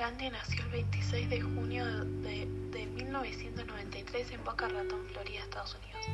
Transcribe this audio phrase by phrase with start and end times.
[0.00, 2.46] Grande nació el 26 de junio de,
[2.86, 6.06] 1993 en Boca Raton, Florida, Estados Unidos.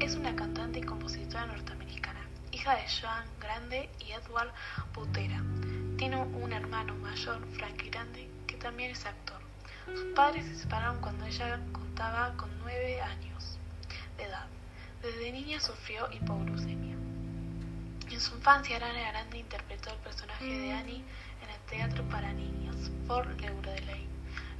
[0.00, 4.52] Es una cantante y compositora norteamericana, hija de Joan Grande y Edward
[4.92, 5.40] Butera.
[5.96, 9.40] Tiene un hermano mayor, Frankie Grande, que también es actor.
[9.86, 13.60] Sus padres se separaron cuando ella contaba con nueve años
[14.16, 14.48] de edad.
[15.02, 16.96] Desde niña sufrió hipoglucemia.
[18.10, 21.04] En su infancia, Grande interpretó el personaje de Annie
[21.44, 24.08] en el teatro para niños por Ley,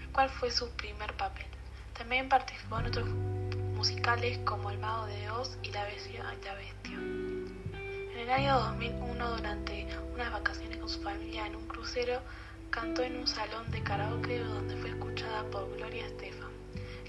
[0.00, 1.46] el cual fue su primer papel.
[1.96, 3.08] También participó en otros
[3.74, 6.22] musicales como El Mago de Oz y La Bestia.
[6.44, 6.98] La Bestia.
[6.98, 12.20] En el año 2001, durante unas vacaciones con su familia en un crucero,
[12.70, 16.50] cantó en un salón de karaoke donde fue escuchada por Gloria Estefan,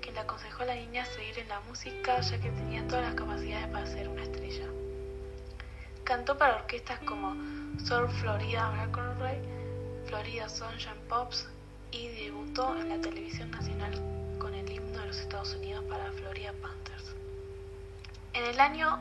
[0.02, 3.16] quien le aconsejó a la niña seguir en la música ya que tenía todas las
[3.16, 4.68] capacidades para ser una estrella.
[6.04, 7.36] Cantó para orquestas como
[7.84, 8.88] Soul Florida
[9.20, 9.55] Ray,
[10.08, 11.48] Florida Sunshine Pops
[11.92, 13.94] y debutó en la televisión nacional
[14.38, 17.16] con el himno de los Estados Unidos para Florida Panthers.
[18.34, 19.00] En el año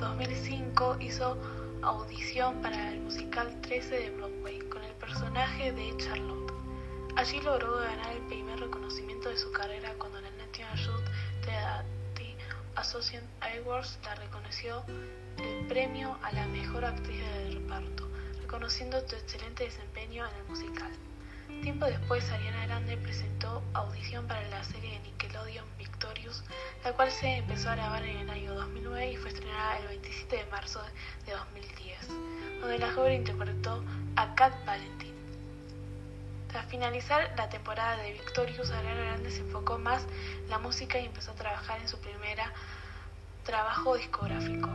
[0.00, 1.38] 2005 hizo
[1.82, 6.52] audición para el musical 13 de Broadway con el personaje de Charlotte.
[7.16, 12.36] Allí logró ganar el primer reconocimiento de su carrera cuando la National Youth Theatre
[12.76, 14.84] Association Awards la reconoció
[15.38, 18.13] el premio a la mejor actriz de reparto
[18.54, 20.92] reconociendo tu excelente desempeño en el musical.
[21.62, 26.44] Tiempo después, Ariana Grande presentó audición para la serie de Nickelodeon Victorious,
[26.84, 30.36] la cual se empezó a grabar en el año 2009 y fue estrenada el 27
[30.36, 30.80] de marzo
[31.26, 32.08] de 2010,
[32.60, 33.82] donde la joven interpretó
[34.14, 35.14] a Kat Valentin.
[36.46, 40.06] Tras finalizar la temporada de Victorious, Ariana Grande se enfocó más
[40.44, 42.52] en la música y empezó a trabajar en su primera
[43.42, 44.68] trabajo discográfico.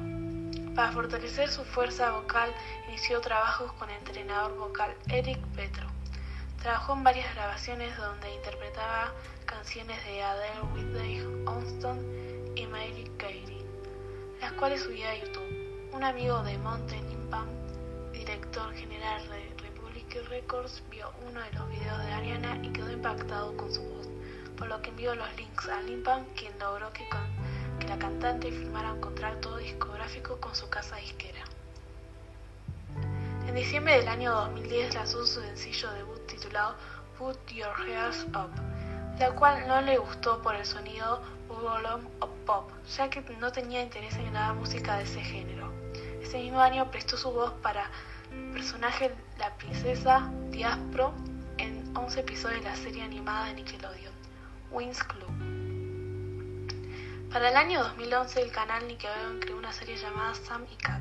[0.79, 2.49] Para fortalecer su fuerza vocal,
[2.87, 5.85] inició trabajos con el entrenador vocal Eric Petro.
[6.61, 9.11] Trabajó en varias grabaciones donde interpretaba
[9.45, 11.99] canciones de Adele, Whitney Houston
[12.55, 13.61] y Mary Carey,
[14.39, 15.89] las cuales subía a YouTube.
[15.91, 17.49] Un amigo de Mountain Impam,
[18.13, 23.57] director general de Republic Records, vio uno de los videos de Ariana y quedó impactado
[23.57, 24.07] con su voz,
[24.55, 27.38] por lo que envió los links a Limpam, quien logró que con
[27.89, 31.43] la cantante firmara un contrato discográfico con su casa disquera.
[33.47, 36.75] En diciembre del año 2010 lanzó su sencillo debut titulado
[37.17, 38.51] Put Your Hairs Up,
[39.17, 43.81] la cual no le gustó por el sonido Bubble o pop, ya que no tenía
[43.81, 45.73] interés en la música de ese género.
[46.21, 47.89] Ese mismo año prestó su voz para
[48.31, 51.11] el personaje La Princesa Diaspro
[51.57, 54.13] en 11 episodios de la serie animada de Nickelodeon,
[54.69, 55.58] Wings Club.
[57.31, 60.99] Para el año 2011 el canal Nickelodeon creó una serie llamada Sam y Cat,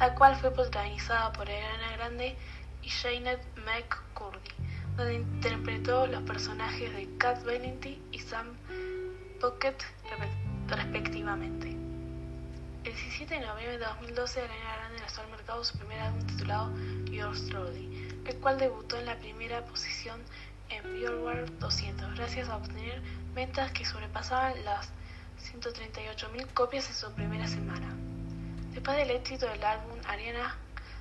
[0.00, 2.36] la cual fue protagonizada por Ariana Grande
[2.82, 4.50] y Janet McCurdy,
[4.96, 8.48] donde interpretó los personajes de Cat Valenti y Sam
[9.40, 9.76] Pocket
[10.66, 11.68] respectivamente.
[11.68, 16.72] El 17 de noviembre de 2012 Ariana Grande lanzó al mercado su primer álbum titulado
[17.04, 20.20] Yours Truly, el cual debutó en la primera posición
[20.68, 23.00] en Billboard 200 gracias a obtener
[23.34, 24.90] ventas que sobrepasaban las
[25.52, 27.88] 138.000 copias en su primera semana.
[28.72, 30.56] Después del éxito del álbum, Ariana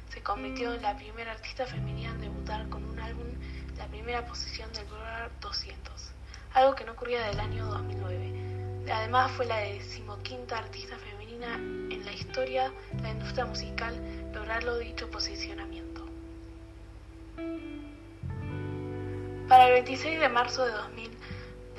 [0.10, 4.26] se convirtió en la primera artista femenina en debutar con un álbum en la primera
[4.26, 6.12] posición del Billboard 200,
[6.54, 8.92] algo que no ocurría del año 2009.
[8.92, 13.96] Además, fue la decimoquinta artista femenina en la historia de la industria musical
[14.34, 16.06] lograrlo dicho posicionamiento.
[19.48, 21.19] Para el 26 de marzo de 2000,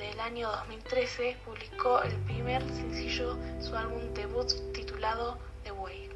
[0.01, 6.09] del año 2013 publicó el primer sencillo su álbum debut titulado The Way.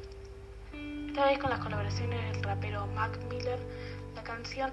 [1.06, 3.60] Esta vez con las colaboraciones del rapero Mac Miller,
[4.16, 4.72] la canción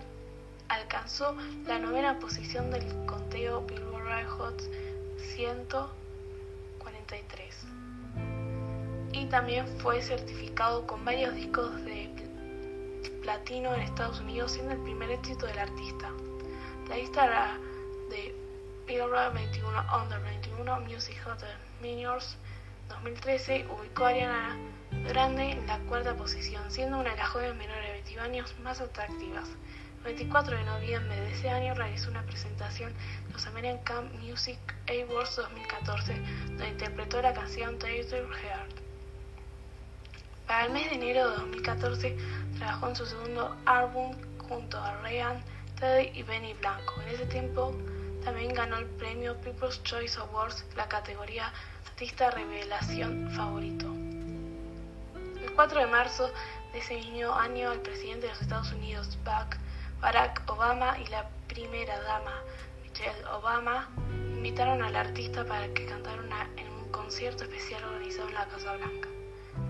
[0.67, 1.37] alcanzó
[1.67, 4.59] la novena posición del conteo Billboard Hot
[5.35, 7.55] 143
[9.11, 12.09] y también fue certificado con varios discos de
[13.21, 16.09] platino en Estados Unidos siendo el primer éxito del artista.
[16.89, 17.59] La lista
[18.09, 18.42] de
[18.85, 21.41] Billboard 21 Under 21 Music Hot
[21.81, 22.37] Minions
[22.89, 24.57] 2013 ubicó a Ariana
[25.07, 28.81] Grande en la cuarta posición, siendo una de las jóvenes menores de 21 años más
[28.81, 29.47] atractivas.
[29.99, 32.93] El 24 de noviembre de ese año realizó una presentación
[33.25, 36.15] en los American Music Awards 2014,
[36.47, 38.71] donde interpretó la canción Taylor Heart.
[40.45, 42.17] Para el mes de enero de 2014
[42.57, 44.13] trabajó en su segundo álbum
[44.47, 45.41] junto a Ryan
[45.79, 47.01] Teddy y Benny Blanco.
[47.01, 47.73] En ese tiempo
[48.23, 51.51] también ganó el premio People's Choice Awards, la categoría
[51.87, 53.85] Artista Revelación Favorito.
[55.41, 56.31] El 4 de marzo
[56.71, 59.17] de ese mismo año, el presidente de los Estados Unidos,
[60.01, 62.41] Barack Obama y la primera dama
[62.81, 63.89] Michelle Obama
[64.35, 66.21] invitaron al artista para que cantara
[66.57, 69.09] en un concierto especial organizado en la Casa Blanca.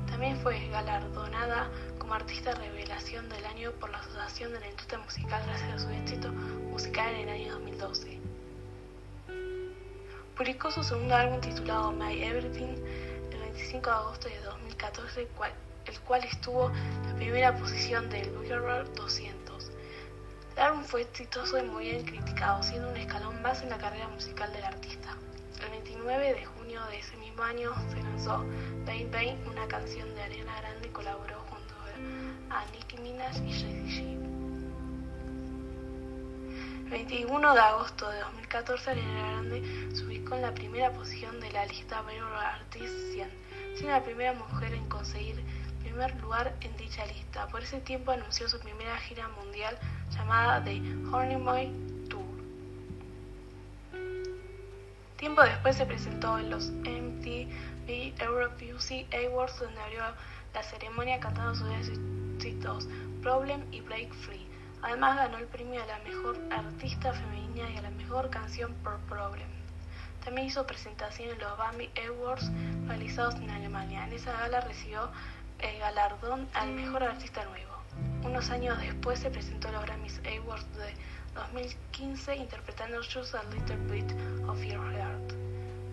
[0.07, 5.43] También fue galardonada como artista revelación del año por la Asociación de la Industria Musical
[5.45, 8.22] gracias a su éxito musical en el año 2012.
[10.35, 12.75] Publicó su segundo álbum titulado My Everything
[13.31, 15.27] el 25 de agosto de 2014,
[15.85, 19.71] el cual estuvo en la primera posición del Billboard 200.
[20.55, 24.07] El álbum fue exitoso y muy bien criticado, siendo un escalón más en la carrera
[24.07, 25.15] musical del artista.
[25.63, 28.43] El 29 de junio de ese mismo año se lanzó
[28.87, 31.75] Bang Bang, una canción de Ariana Grande colaboró junto
[32.49, 34.32] a Nicki Minaj y Jay-Z.
[36.93, 41.51] El 21 de agosto de 2014 Ariana Grande se ubicó en la primera posición de
[41.51, 43.29] la lista Billboard Artist 100,
[43.73, 45.43] siendo la primera mujer en conseguir
[45.81, 47.47] primer lugar en dicha lista.
[47.47, 49.75] Por ese tiempo anunció su primera gira mundial
[50.11, 51.71] llamada The Honey Boy
[52.11, 52.23] Tour.
[55.17, 60.03] Tiempo después se presentó en los MTV Europe Music Awards donde abrió
[60.53, 61.69] la ceremonia cantando sus
[62.37, 62.87] éxitos
[63.23, 64.52] Problem y Break Free.
[64.83, 68.99] Además ganó el premio a la mejor artista femenina y a la mejor canción por
[69.07, 69.47] Problem.
[70.25, 72.51] También hizo presentación en los BAMI Awards
[72.85, 74.05] realizados en Alemania.
[74.05, 75.09] En esa gala recibió
[75.59, 77.71] el galardón al mejor artista nuevo.
[78.23, 80.93] Unos años después se presentó a los Grammys Awards de
[81.33, 84.11] 2015 interpretando Just a Little Bit
[84.47, 85.33] of Your Heart,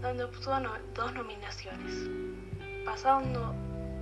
[0.03, 0.57] donde obtuvo
[0.95, 1.95] dos nominaciones.
[2.85, 3.23] Pasado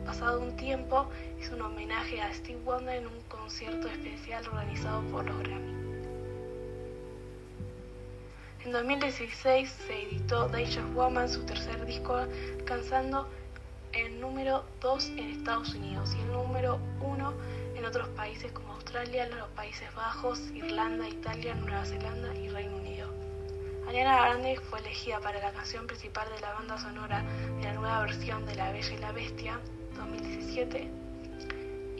[0.06, 5.24] pasado un tiempo, hizo un homenaje a Steve Wonder en un concierto especial organizado por
[5.24, 5.72] los Grammy.
[8.62, 12.14] En 2016 se editó Dangerous Woman, su tercer disco,
[12.58, 13.26] alcanzando
[13.92, 17.32] el número 2 en Estados Unidos y el número 1
[17.76, 23.08] en otros países como Australia, los Países Bajos, Irlanda, Italia, Nueva Zelanda y Reino Unido.
[23.88, 27.24] Ariana Grande fue elegida para la canción principal de la banda sonora
[27.56, 29.58] de la nueva versión de La Bella y la Bestia
[29.96, 31.07] 2017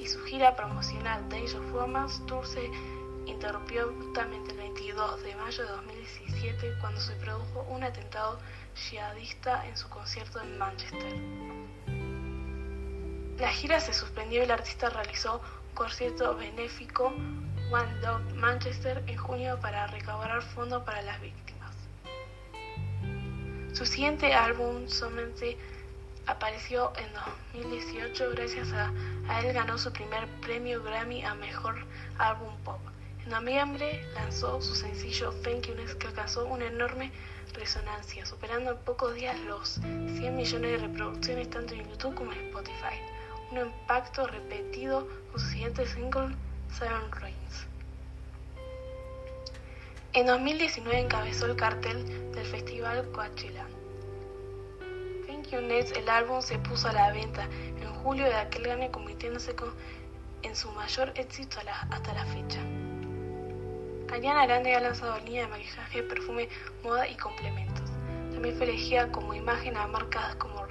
[0.00, 2.70] y su gira promocional Days of Romance Tour se
[3.26, 8.38] interrumpió abruptamente el 22 de mayo de 2017 cuando se produjo un atentado
[8.74, 11.14] jihadista en su concierto en Manchester.
[13.38, 17.12] La gira se suspendió y el artista realizó un concierto benéfico
[17.70, 21.74] One Dog Manchester en junio para recaudar fondos para las víctimas.
[23.72, 25.56] Su siguiente álbum solamente
[26.28, 28.92] apareció en 2018 gracias a,
[29.40, 31.76] él ganó su primer premio Grammy a Mejor
[32.19, 32.80] Álbum Pop.
[33.25, 37.10] En noviembre lanzó su sencillo Thank You que alcanzó una enorme
[37.54, 42.46] resonancia, superando en pocos días los 100 millones de reproducciones tanto en YouTube como en
[42.48, 43.00] Spotify
[43.50, 46.36] un impacto repetido con su siguiente single,
[46.78, 47.66] Seven Rings.
[50.12, 53.66] En 2019 encabezó el cartel del festival Coachella.
[55.50, 59.56] El álbum se puso a la venta en julio de aquel año convirtiéndose
[60.42, 61.58] en su mayor éxito
[61.90, 62.60] hasta la fecha.
[64.12, 66.50] Ariana Grande ha lanzado línea de maquillaje, perfume,
[66.84, 67.90] moda y complementos.
[68.30, 70.66] También fue elegida como imagen a marcas como